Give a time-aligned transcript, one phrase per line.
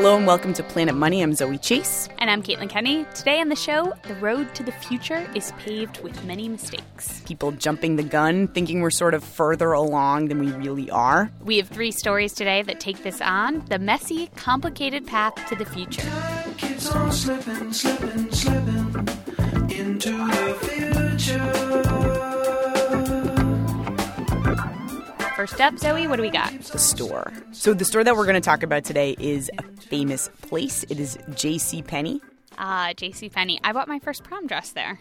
[0.00, 1.22] Hello and welcome to Planet Money.
[1.22, 2.08] I'm Zoe Chase.
[2.18, 3.04] And I'm Caitlin Kenney.
[3.16, 7.20] Today on the show, the road to the future is paved with many mistakes.
[7.26, 11.32] People jumping the gun, thinking we're sort of further along than we really are.
[11.44, 15.64] We have three stories today that take this on the messy, complicated path to the
[15.64, 16.08] future.
[16.78, 18.77] Slipping, slipping, slipping
[25.38, 26.50] First up, Zoe, what do we got?
[26.62, 27.32] The store.
[27.52, 30.82] So the store that we're going to talk about today is a famous place.
[30.90, 31.80] It is J.C.
[31.82, 32.20] Penney.
[32.58, 33.28] Ah, uh, J.C.
[33.28, 33.60] Penney.
[33.62, 34.98] I bought my first prom dress there.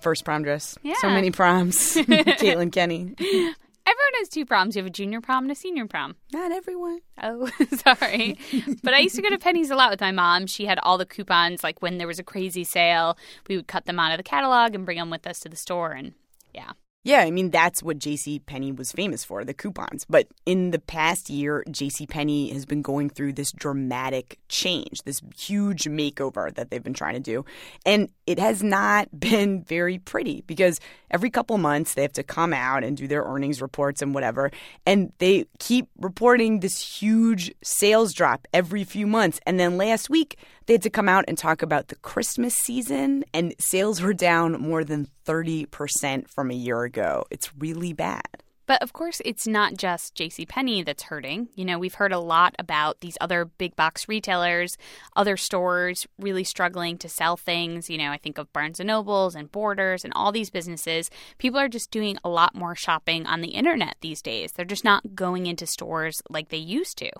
[0.00, 0.78] First prom dress.
[0.84, 0.94] Yeah.
[1.00, 1.76] So many proms.
[1.96, 3.16] Caitlin Kenney.
[3.18, 4.76] Everyone has two proms.
[4.76, 6.14] You have a junior prom and a senior prom.
[6.32, 7.00] Not everyone.
[7.20, 7.50] Oh,
[7.84, 8.38] sorry.
[8.84, 10.46] but I used to go to Penney's a lot with my mom.
[10.46, 11.64] She had all the coupons.
[11.64, 13.18] Like when there was a crazy sale,
[13.48, 15.56] we would cut them out of the catalog and bring them with us to the
[15.56, 15.90] store.
[15.90, 16.14] And
[16.54, 16.74] yeah.
[17.04, 18.38] Yeah, I mean that's what J.C.
[18.38, 20.06] Penney was famous for, the coupons.
[20.08, 22.06] But in the past year, J.C.
[22.06, 27.12] Penney has been going through this dramatic change, this huge makeover that they've been trying
[27.14, 27.44] to do,
[27.84, 32.54] and it has not been very pretty because every couple months they have to come
[32.54, 34.50] out and do their earnings reports and whatever,
[34.86, 39.38] and they keep reporting this huge sales drop every few months.
[39.44, 43.24] And then last week they had to come out and talk about the Christmas season,
[43.32, 47.24] and sales were down more than 30% from a year ago.
[47.30, 48.42] It's really bad.
[48.66, 51.48] But of course, it's not just JCPenney that's hurting.
[51.54, 54.78] You know, we've heard a lot about these other big box retailers,
[55.14, 57.90] other stores really struggling to sell things.
[57.90, 61.10] You know, I think of Barnes and Nobles and Borders and all these businesses.
[61.38, 64.52] People are just doing a lot more shopping on the internet these days.
[64.52, 67.10] They're just not going into stores like they used to.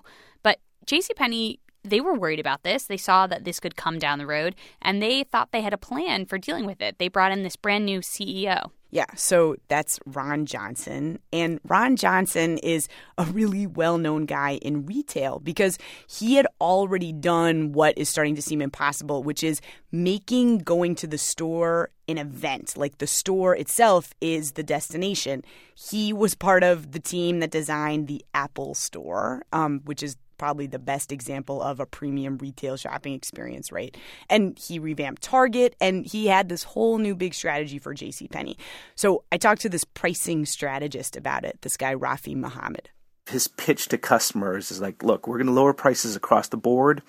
[0.41, 2.85] But JCPenney they were worried about this.
[2.85, 5.77] They saw that this could come down the road and they thought they had a
[5.77, 6.97] plan for dealing with it.
[6.99, 8.71] They brought in this brand new CEO.
[8.91, 11.19] Yeah, so that's Ron Johnson.
[11.33, 17.11] And Ron Johnson is a really well known guy in retail because he had already
[17.11, 19.59] done what is starting to seem impossible, which is
[19.91, 22.77] making going to the store an event.
[22.77, 25.43] Like the store itself is the destination.
[25.73, 30.67] He was part of the team that designed the Apple Store, um, which is probably
[30.67, 33.95] the best example of a premium retail shopping experience, right?
[34.29, 38.57] And he revamped Target and he had this whole new big strategy for JCPenney.
[38.95, 42.89] So I talked to this pricing strategist about it, this guy Rafi Mohammed.
[43.27, 47.01] His pitch to customers is like, look, we're going to lower prices across the board.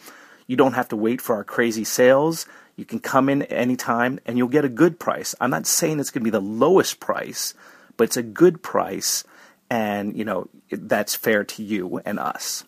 [0.46, 2.46] You don't have to wait for our crazy sales.
[2.76, 5.34] You can come in anytime and you'll get a good price.
[5.40, 7.54] I'm not saying it's going to be the lowest price,
[7.96, 9.24] but it's a good price
[9.70, 12.64] and, you know, that's fair to you and us.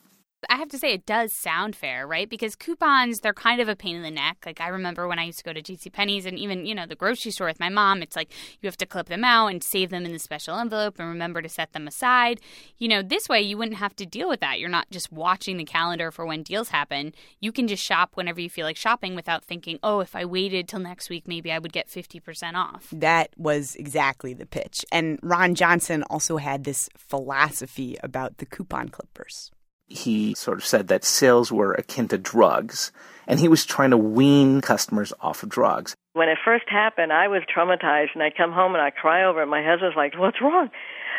[0.48, 2.28] I have to say it does sound fair, right?
[2.28, 4.38] Because coupons, they're kind of a pain in the neck.
[4.46, 6.86] Like I remember when I used to go to JC Penney's and even, you know,
[6.86, 9.64] the grocery store with my mom, it's like you have to clip them out and
[9.64, 12.40] save them in the special envelope and remember to set them aside.
[12.76, 14.60] You know, this way you wouldn't have to deal with that.
[14.60, 17.14] You're not just watching the calendar for when deals happen.
[17.40, 20.68] You can just shop whenever you feel like shopping without thinking, "Oh, if I waited
[20.68, 24.84] till next week, maybe I would get 50% off." That was exactly the pitch.
[24.92, 29.50] And Ron Johnson also had this philosophy about the coupon clippers
[29.88, 32.92] he sort of said that sales were akin to drugs,
[33.26, 35.96] and he was trying to wean customers off of drugs.
[36.12, 39.42] When it first happened, I was traumatized, and I come home and I cry over
[39.42, 39.46] it.
[39.46, 40.70] My husband's like, "What's wrong?"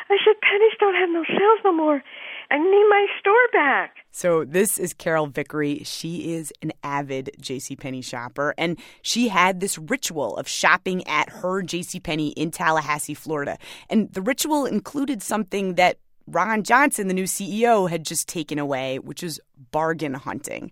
[0.09, 2.03] I said, "Penney's don't have no sales no more.
[2.51, 5.83] I need my store back." So this is Carol Vickery.
[5.83, 11.61] She is an avid JCPenney shopper and she had this ritual of shopping at her
[11.61, 13.57] JCPenney in Tallahassee, Florida.
[13.89, 15.99] And the ritual included something that
[16.31, 19.39] Ron Johnson, the new CEO, had just taken away, which is
[19.71, 20.71] bargain hunting.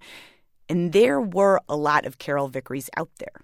[0.70, 3.42] And there were a lot of Carol Vickery's out there.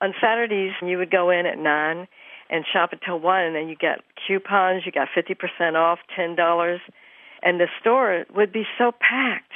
[0.00, 2.06] On Saturdays, you would go in at 9
[2.50, 6.78] and shop until 1, and you get coupons, you got 50% off, $10,
[7.42, 9.52] and the store would be so packed.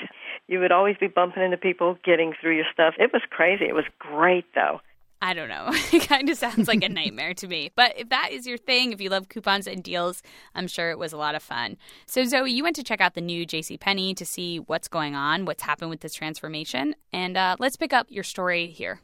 [0.49, 2.95] You would always be bumping into people getting through your stuff.
[2.99, 3.67] It was crazy.
[3.67, 4.81] It was great, though.
[5.23, 5.71] I don't know.
[5.93, 7.73] It kind of sounds like a nightmare to me.
[7.75, 10.23] But if that is your thing, if you love coupons and deals,
[10.55, 11.77] I'm sure it was a lot of fun.
[12.07, 13.77] So, Zoe, you went to check out the new J.C.
[13.77, 16.95] Penney to see what's going on, what's happened with this transformation.
[17.13, 19.01] And uh, let's pick up your story here.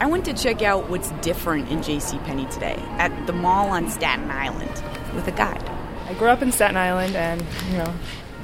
[0.00, 2.18] I went to check out what's different in J.C.
[2.18, 4.82] Penney today at the mall on Staten Island
[5.14, 5.68] with a guide.
[6.08, 7.94] I grew up in Staten Island, and, you know,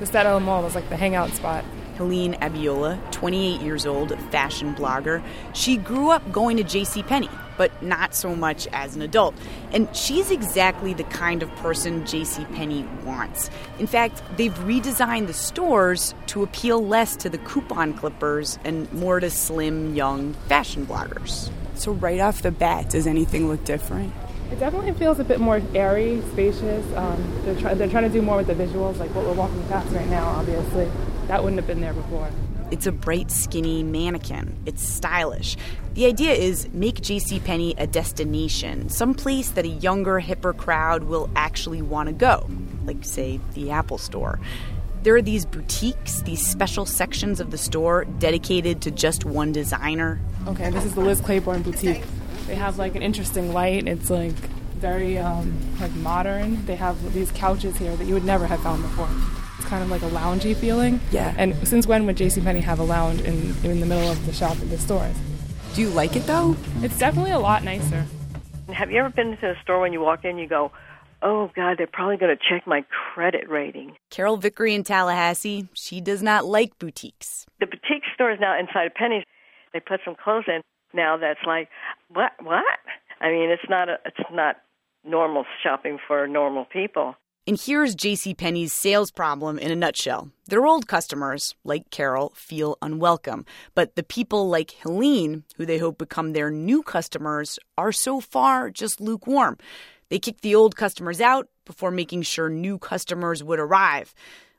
[0.00, 1.64] the Staten Island Mall was like the hangout spot.
[1.98, 5.20] Helene Abiola, 28 years old, fashion blogger.
[5.52, 7.02] She grew up going to J.C.
[7.02, 9.34] Penney, but not so much as an adult.
[9.72, 12.44] And she's exactly the kind of person J.C.
[12.54, 13.50] Penney wants.
[13.80, 19.18] In fact, they've redesigned the stores to appeal less to the coupon clippers and more
[19.18, 21.50] to slim, young fashion bloggers.
[21.74, 24.12] So, right off the bat, does anything look different?
[24.52, 26.86] It definitely feels a bit more airy, spacious.
[26.94, 29.62] Um, they're, try- they're trying to do more with the visuals, like what we're walking
[29.64, 30.88] past right now, obviously.
[31.28, 32.30] That wouldn't have been there before.
[32.70, 34.56] It's a bright, skinny mannequin.
[34.66, 35.56] It's stylish.
[35.94, 41.30] The idea is make JCPenney a destination, some place that a younger, hipper crowd will
[41.36, 42.48] actually want to go,
[42.84, 44.40] like, say, the Apple Store.
[45.02, 50.20] There are these boutiques, these special sections of the store dedicated to just one designer.
[50.46, 52.02] Okay, this is the Liz Claiborne boutique.
[52.46, 53.86] They have like an interesting light.
[53.86, 54.34] It's like
[54.78, 56.64] very um, like modern.
[56.66, 59.08] They have these couches here that you would never have found before.
[59.58, 61.00] It's kind of like a loungy feeling.
[61.10, 61.34] Yeah.
[61.36, 64.52] And since when would JCPenney have a lounge in, in the middle of the shop
[64.52, 65.16] at the stores?
[65.74, 66.56] Do you like it though?
[66.80, 68.06] It's definitely a lot nicer.
[68.72, 70.72] Have you ever been to a store when you walk in, you go,
[71.22, 72.84] oh, God, they're probably going to check my
[73.14, 73.96] credit rating?
[74.10, 77.46] Carol Vickery in Tallahassee, she does not like boutiques.
[77.60, 79.24] The boutique store is now inside of Penney's,
[79.72, 80.60] they put some clothes in
[80.94, 81.68] now that's like,
[82.08, 82.62] what, what?
[83.20, 84.56] I mean, it's not, a, it's not
[85.04, 87.14] normal shopping for normal people.
[87.48, 90.30] And here's JCPenney's sales problem in a nutshell.
[90.48, 93.46] Their old customers, like Carol, feel unwelcome.
[93.74, 98.68] But the people like Helene, who they hope become their new customers, are so far
[98.68, 99.56] just lukewarm.
[100.10, 104.14] They kicked the old customers out before making sure new customers would arrive.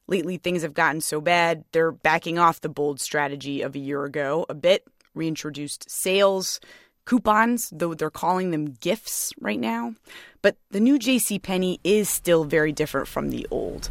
[0.07, 4.03] Lately, things have gotten so bad, they're backing off the bold strategy of a year
[4.03, 4.83] ago a bit,
[5.13, 6.59] reintroduced sales,
[7.05, 9.95] coupons, though they're calling them gifts right now.
[10.41, 13.89] But the new JCPenney is still very different from the old.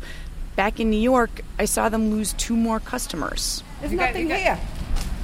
[0.57, 3.63] Back in New York, I saw them lose two more customers.
[3.81, 4.59] There's nothing here.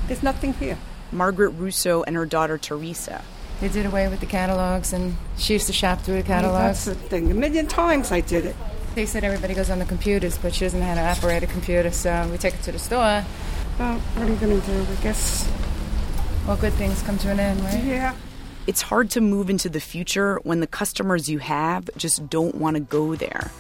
[0.07, 0.79] There's nothing here.
[1.13, 3.23] Margaret Russo and her daughter Teresa.
[3.61, 6.85] They did away with the catalogs, and she used to shop through the catalogs.
[6.85, 7.31] That's the thing.
[7.31, 8.57] A million times I did it.
[8.95, 11.47] They said everybody goes on the computers, but she doesn't know how to operate a
[11.47, 13.25] computer, so we take it to the store.
[13.79, 14.87] Well, what are you going to do?
[14.93, 15.51] I guess.
[16.46, 17.82] All good things come to an end, right?
[17.82, 18.14] Yeah.
[18.67, 22.76] It's hard to move into the future when the customers you have just don't want
[22.76, 23.50] to go there.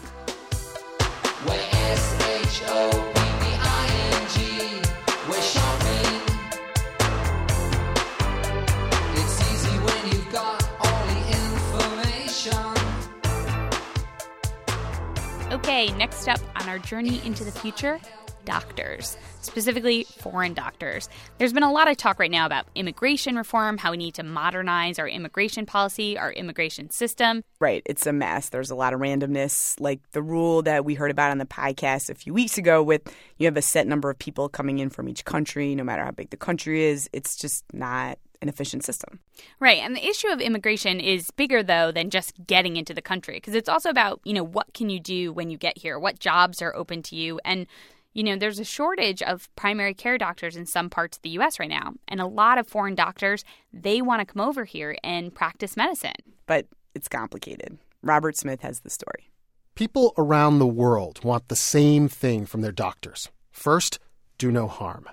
[15.52, 17.98] Okay, next up on our journey into the future
[18.44, 21.08] doctors, specifically foreign doctors.
[21.38, 24.22] There's been a lot of talk right now about immigration reform, how we need to
[24.22, 27.44] modernize our immigration policy, our immigration system.
[27.60, 28.48] Right, it's a mess.
[28.48, 32.10] There's a lot of randomness, like the rule that we heard about on the podcast
[32.10, 33.02] a few weeks ago with
[33.38, 36.10] you have a set number of people coming in from each country, no matter how
[36.10, 37.08] big the country is.
[37.12, 39.18] It's just not an efficient system.
[39.58, 39.78] Right.
[39.78, 43.54] And the issue of immigration is bigger though than just getting into the country because
[43.54, 45.98] it's also about, you know, what can you do when you get here?
[45.98, 47.40] What jobs are open to you?
[47.44, 47.66] And
[48.14, 51.58] you know, there's a shortage of primary care doctors in some parts of the US
[51.58, 51.94] right now.
[52.08, 56.14] And a lot of foreign doctors, they want to come over here and practice medicine.
[56.46, 57.78] But it's complicated.
[58.02, 59.30] Robert Smith has the story.
[59.74, 63.30] People around the world want the same thing from their doctors.
[63.50, 63.98] First,
[64.38, 65.08] do no harm.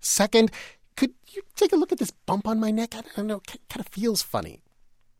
[0.00, 0.50] Second,
[0.96, 2.94] could you take a look at this bump on my neck?
[2.94, 4.62] I don't know, it kind of feels funny.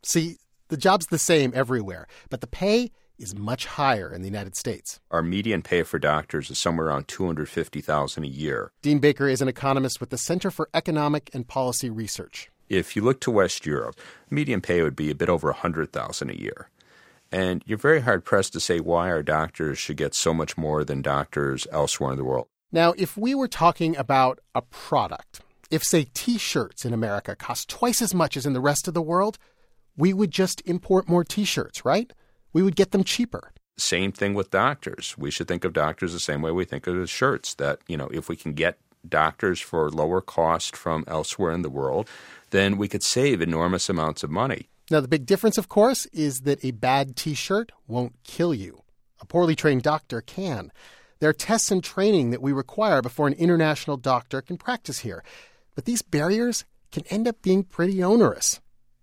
[0.03, 0.39] See,
[0.69, 5.01] the job's the same everywhere, but the pay is much higher in the United States.
[5.11, 8.73] Our median pay for doctors is somewhere around 250,000 a year.
[8.83, 12.51] Dean Baker is an economist with the Center for Economic and Policy Research.
[12.69, 13.97] If you look to West Europe,
[14.31, 16.69] median pay would be a bit over 100,000 a year.
[17.31, 20.85] And you're very hard pressed to say why our doctors should get so much more
[20.85, 22.47] than doctors elsewhere in the world.
[22.73, 27.69] Now, if we were talking about a product, if, say, t shirts in America cost
[27.69, 29.39] twice as much as in the rest of the world,
[29.97, 32.13] we would just import more t shirts, right?
[32.59, 33.53] We would get them cheaper.
[33.77, 35.15] Same thing with doctors.
[35.17, 37.55] We should think of doctors the same way we think of shirts.
[37.55, 41.71] That, you know, if we can get doctors for lower cost from elsewhere in the
[41.71, 42.09] world,
[42.51, 44.69] then we could save enormous amounts of money.
[44.91, 48.83] Now, the big difference, of course, is that a bad t shirt won't kill you.
[49.21, 50.73] A poorly trained doctor can.
[51.21, 55.23] There are tests and training that we require before an international doctor can practice here.
[55.77, 58.61] But these barriers can end up being pretty onerous.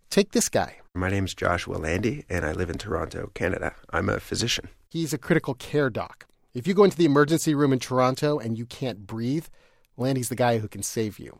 [0.10, 0.78] Take this guy.
[0.94, 3.76] My name's Joshua Landy, and I live in Toronto, Canada.
[3.90, 4.70] I'm a physician.
[4.90, 6.26] He's a critical care doc.
[6.54, 9.48] If you go into the emergency room in Toronto and you can't breathe,
[9.98, 11.40] Landy's the guy who can save you.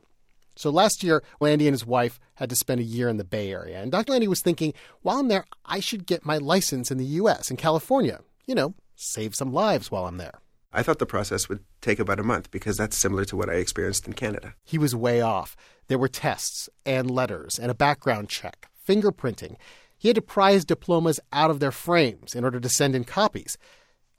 [0.58, 3.52] So last year, Landy and his wife had to spend a year in the Bay
[3.52, 3.82] Area.
[3.82, 4.12] And Dr.
[4.12, 7.58] Landy was thinking, while I'm there, I should get my license in the U.S., in
[7.58, 8.22] California.
[8.46, 10.40] You know, save some lives while I'm there.
[10.76, 13.54] I thought the process would take about a month because that's similar to what I
[13.54, 14.56] experienced in Canada.
[14.62, 15.56] He was way off.
[15.88, 19.56] There were tests and letters and a background check, fingerprinting.
[19.98, 23.06] He had to pry his diplomas out of their frames in order to send in
[23.06, 23.58] copies.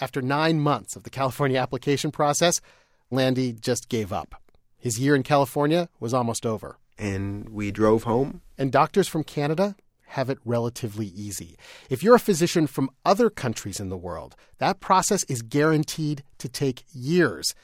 [0.01, 2.63] After nine months of the California application process,
[3.11, 4.43] Landy just gave up.
[4.79, 6.79] His year in California was almost over.
[6.99, 8.41] And we drove home.
[8.57, 11.57] And doctors from Canada have it relatively easy.
[11.91, 16.49] If you're a physician from other countries in the world, that process is guaranteed to
[16.49, 17.55] take years,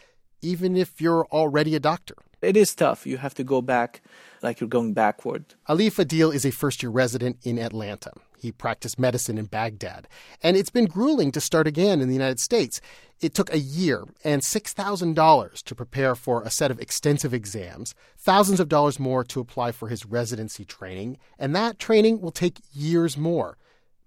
[0.41, 2.15] even if you're already a doctor.
[2.41, 3.07] It is tough.
[3.07, 4.03] You have to go back
[4.43, 5.55] like you're going backward.
[5.67, 8.13] Alif Adil is a first year resident in Atlanta.
[8.43, 10.09] He practiced medicine in Baghdad.
[10.43, 12.81] And it's been grueling to start again in the United States.
[13.21, 18.59] It took a year and $6,000 to prepare for a set of extensive exams, thousands
[18.59, 23.17] of dollars more to apply for his residency training, and that training will take years
[23.17, 23.59] more.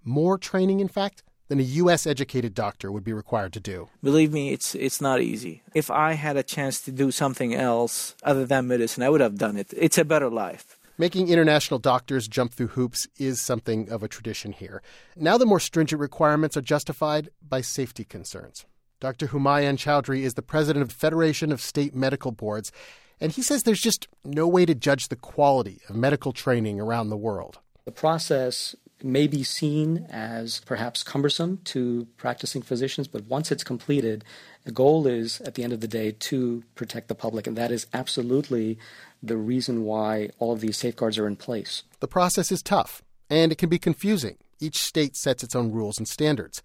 [0.04, 2.06] More training, in fact, than a U.S.
[2.06, 3.88] educated doctor would be required to do.
[4.04, 5.62] Believe me, it's it's not easy.
[5.74, 9.38] If I had a chance to do something else other than medicine, I would have
[9.38, 9.74] done it.
[9.77, 10.75] It's a better life.
[10.98, 14.82] Making international doctors jump through hoops is something of a tradition here.
[15.18, 18.66] Now the more stringent requirements are justified by safety concerns.
[19.02, 19.28] Dr.
[19.28, 22.72] Humayun Chaudhry is the president of the Federation of State Medical Boards,
[23.20, 27.10] and he says there's just no way to judge the quality of medical training around
[27.10, 27.60] the world.
[27.84, 28.74] The process
[29.04, 34.24] may be seen as perhaps cumbersome to practicing physicians, but once it's completed,
[34.64, 37.72] the goal is, at the end of the day, to protect the public, and that
[37.72, 38.78] is absolutely
[39.27, 41.84] the reason why all of these safeguards are in place.
[42.00, 44.38] The process is tough, and it can be confusing.
[44.60, 46.62] Each state sets its own rules and standards.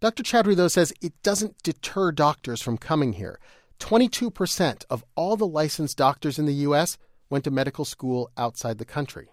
[0.00, 0.22] Dr.
[0.22, 3.38] Chaudhry, though, says it doesn't deter doctors from coming here.
[3.80, 6.96] 22% of all the licensed doctors in the U.S.
[7.30, 9.30] went to medical school outside the country.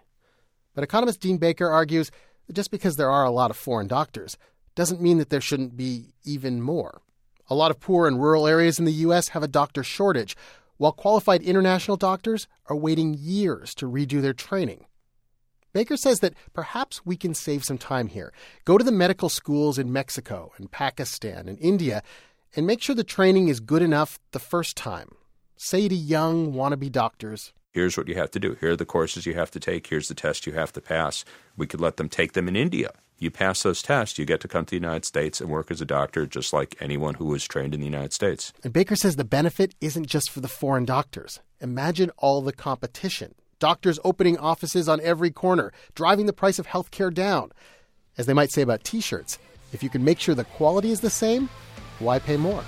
[0.74, 2.10] But economist Dean Baker argues
[2.46, 4.36] that just because there are a lot of foreign doctors
[4.74, 7.02] doesn't mean that there shouldn't be even more.
[7.50, 9.28] A lot of poor and rural areas in the U.S.
[9.28, 10.36] have a doctor shortage,
[10.82, 14.84] while qualified international doctors are waiting years to redo their training.
[15.72, 18.32] Baker says that perhaps we can save some time here.
[18.64, 22.02] Go to the medical schools in Mexico and Pakistan and India
[22.56, 25.10] and make sure the training is good enough the first time.
[25.56, 28.56] Say to young wannabe doctors, Here's what you have to do.
[28.60, 29.86] Here are the courses you have to take.
[29.86, 31.24] Here's the test you have to pass.
[31.56, 32.90] We could let them take them in India.
[33.22, 35.80] You pass those tests, you get to come to the United States and work as
[35.80, 38.52] a doctor just like anyone who was trained in the United States.
[38.64, 41.38] And Baker says the benefit isn't just for the foreign doctors.
[41.60, 43.36] Imagine all the competition.
[43.60, 47.52] Doctors opening offices on every corner, driving the price of healthcare down.
[48.18, 49.38] As they might say about t shirts,
[49.72, 51.48] if you can make sure the quality is the same,
[52.00, 52.64] why pay more?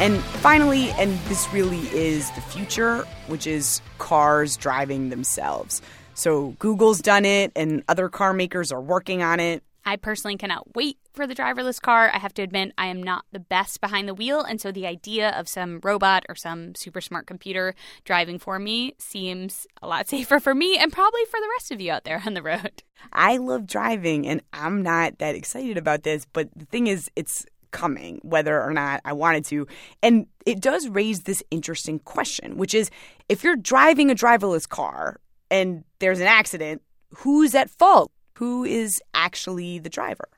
[0.00, 5.82] And finally, and this really is the future, which is cars driving themselves.
[6.14, 9.62] So Google's done it, and other car makers are working on it.
[9.84, 12.10] I personally cannot wait for the driverless car.
[12.14, 14.86] I have to admit, I am not the best behind the wheel, and so the
[14.86, 20.08] idea of some robot or some super smart computer driving for me seems a lot
[20.08, 22.82] safer for me and probably for the rest of you out there on the road.
[23.12, 27.44] I love driving, and I'm not that excited about this, but the thing is, it's
[27.70, 29.66] coming, whether or not I wanted to.
[30.02, 32.90] And it does raise this interesting question, which is
[33.28, 36.82] if you're driving a driverless car and there's an accident,
[37.16, 38.10] who's at fault?
[38.34, 40.28] Who is actually the driver?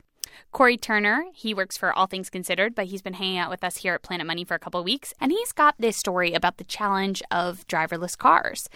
[0.51, 3.77] Cory Turner, he works for All Things Considered, but he's been hanging out with us
[3.77, 6.57] here at Planet Money for a couple of weeks, and he's got this story about
[6.57, 8.69] the challenge of driverless cars.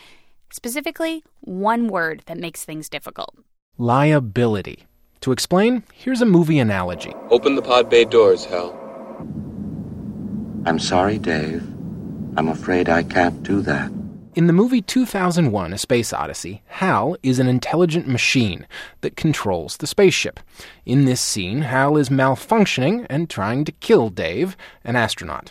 [0.52, 3.34] Specifically, one word that makes things difficult
[3.78, 4.86] liability.
[5.26, 7.12] To explain, here's a movie analogy.
[7.30, 8.70] Open the pod bay doors, Hal.
[10.64, 11.64] I'm sorry, Dave.
[12.36, 13.90] I'm afraid I can't do that.
[14.36, 18.68] In the movie 2001 A Space Odyssey, Hal is an intelligent machine
[19.00, 20.38] that controls the spaceship.
[20.84, 25.50] In this scene, Hal is malfunctioning and trying to kill Dave, an astronaut.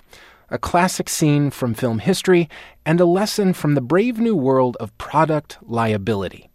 [0.49, 2.47] A classic scene from film history
[2.85, 6.49] and a lesson from the brave new world of product liability.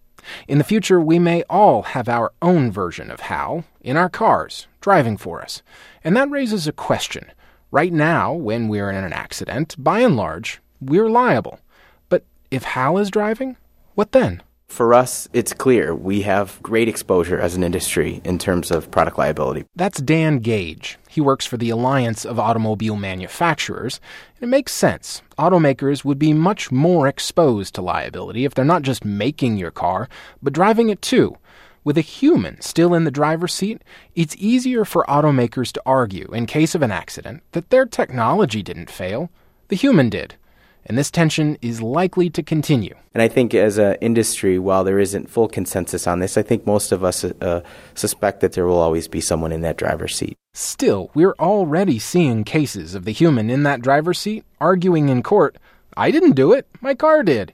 [0.49, 4.67] In the future, we may all have our own version of Hal in our cars,
[4.81, 5.63] driving for us.
[6.03, 7.31] And that raises a question.
[7.71, 11.61] Right now, when we're in an accident, by and large, we're liable.
[12.09, 13.57] But if Hal is driving,
[13.95, 14.43] what then?
[14.71, 19.19] For us, it's clear we have great exposure as an industry in terms of product
[19.19, 19.65] liability.
[19.75, 20.97] That's Dan Gage.
[21.09, 24.01] He works for the Alliance of Automobile Manufacturers.
[24.37, 25.23] And it makes sense.
[25.37, 30.09] Automakers would be much more exposed to liability if they're not just making your car,
[30.41, 31.37] but driving it too.
[31.83, 33.83] With a human still in the driver's seat,
[34.15, 38.89] it's easier for automakers to argue, in case of an accident, that their technology didn't
[38.89, 39.31] fail,
[39.67, 40.37] the human did
[40.87, 42.95] and this tension is likely to continue.
[43.15, 46.67] And I think as an industry, while there isn't full consensus on this, I think
[46.67, 47.63] most of us uh,
[47.95, 50.37] suspect that there will always be someone in that driver's seat.
[50.55, 55.57] Still, we're already seeing cases of the human in that driver's seat arguing in court,
[55.97, 57.53] I didn't do it, my car did.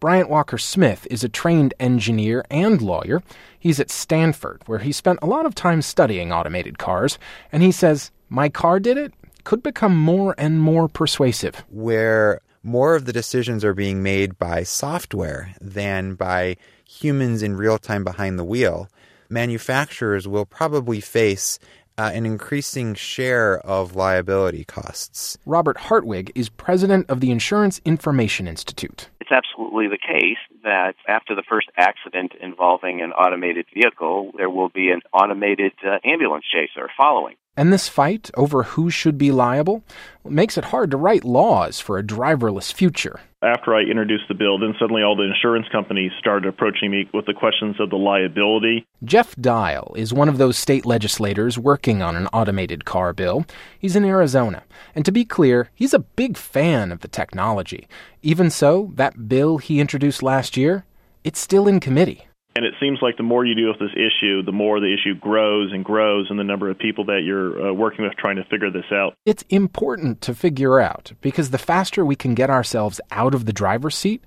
[0.00, 3.22] Bryant Walker Smith is a trained engineer and lawyer.
[3.58, 7.18] He's at Stanford, where he spent a lot of time studying automated cars,
[7.52, 9.12] and he says, My car did it
[9.44, 11.64] could become more and more persuasive.
[11.68, 17.78] Where more of the decisions are being made by software than by humans in real
[17.78, 18.88] time behind the wheel,
[19.28, 21.58] manufacturers will probably face
[21.96, 25.36] uh, an increasing share of liability costs.
[25.44, 29.10] Robert Hartwig is president of the Insurance Information Institute.
[29.20, 34.70] It's absolutely the case that after the first accident involving an automated vehicle, there will
[34.70, 37.36] be an automated uh, ambulance chaser following.
[37.60, 39.84] And this fight over who should be liable
[40.24, 43.20] makes it hard to write laws for a driverless future.
[43.42, 47.26] After I introduced the bill, then suddenly all the insurance companies started approaching me with
[47.26, 48.86] the questions of the liability.
[49.04, 53.44] Jeff Dial is one of those state legislators working on an automated car bill.
[53.78, 54.62] He's in Arizona.
[54.94, 57.86] And to be clear, he's a big fan of the technology.
[58.22, 60.86] Even so, that bill he introduced last year,
[61.24, 62.26] it's still in committee.
[62.56, 65.14] And it seems like the more you deal with this issue, the more the issue
[65.14, 68.44] grows and grows, and the number of people that you're uh, working with trying to
[68.44, 69.14] figure this out.
[69.24, 73.52] It's important to figure out because the faster we can get ourselves out of the
[73.52, 74.24] driver's seat,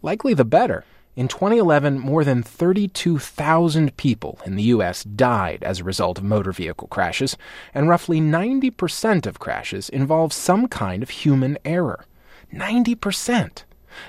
[0.00, 0.84] likely the better.
[1.16, 5.02] In 2011, more than 32,000 people in the U.S.
[5.02, 7.38] died as a result of motor vehicle crashes,
[7.72, 12.04] and roughly 90% of crashes involve some kind of human error.
[12.52, 13.64] 90%.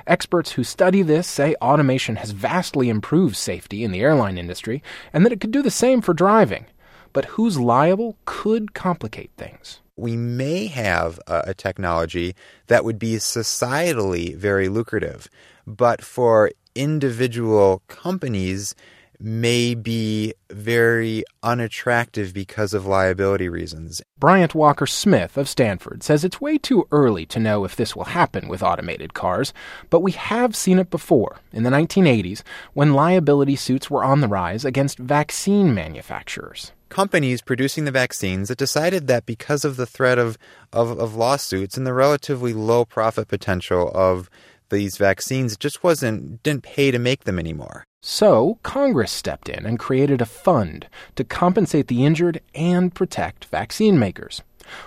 [0.05, 4.81] Experts who study this say automation has vastly improved safety in the airline industry
[5.13, 6.65] and that it could do the same for driving.
[7.13, 9.81] But who's liable could complicate things.
[9.95, 12.35] We may have a, technology
[12.67, 15.27] that would be societally very lucrative,
[15.65, 18.75] but for individual companies,
[19.19, 24.01] may be very unattractive because of liability reasons.
[24.19, 28.05] Bryant Walker Smith of Stanford says it's way too early to know if this will
[28.05, 29.53] happen with automated cars,
[29.89, 32.43] but we have seen it before in the 1980s
[32.73, 36.71] when liability suits were on the rise against vaccine manufacturers.
[36.89, 40.37] Companies producing the vaccines that decided that because of the threat of,
[40.71, 44.29] of, of lawsuits and the relatively low profit potential of
[44.69, 47.86] these vaccines, it just wasn't didn't pay to make them anymore.
[48.01, 53.97] So, Congress stepped in and created a fund to compensate the injured and protect vaccine
[53.97, 54.41] makers.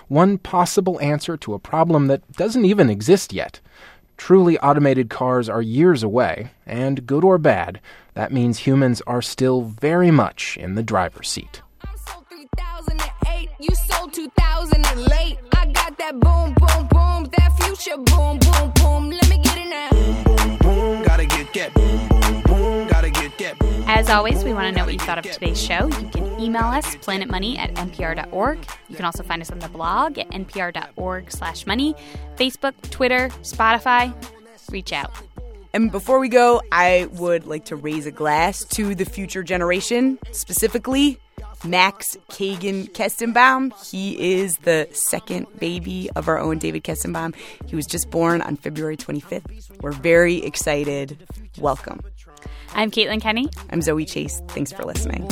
[0.07, 3.59] One possible answer to a problem that doesn't even exist yet.
[4.17, 7.81] Truly automated cars are years away, and good or bad,
[8.13, 11.61] that means humans are still very much in the driver's seat.
[13.61, 15.37] You sold 2000 and late.
[15.53, 19.11] I got that boom, boom, boom, that future boom, boom, boom.
[19.11, 19.89] Let me get it now.
[19.91, 20.80] Boom, boom, boom.
[24.11, 25.87] Always, we want to know what you thought of today's show.
[25.87, 28.59] You can email us, planetmoney at npr.org.
[28.89, 31.95] You can also find us on the blog at npr.org slash money,
[32.35, 34.13] Facebook, Twitter, Spotify.
[34.69, 35.11] Reach out.
[35.73, 40.19] And before we go, I would like to raise a glass to the future generation,
[40.31, 41.17] specifically
[41.63, 43.71] Max Kagan Kestenbaum.
[43.89, 47.33] He is the second baby of our own David Kestenbaum.
[47.67, 49.81] He was just born on February 25th.
[49.81, 51.25] We're very excited.
[51.57, 52.01] Welcome.
[52.73, 53.49] I'm Caitlin Kenney.
[53.69, 54.41] I'm Zoe Chase.
[54.49, 55.27] Thanks for listening.